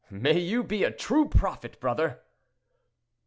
[0.09, 2.23] "May you be a true prophet, brother!"